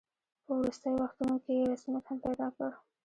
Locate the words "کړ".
2.55-2.69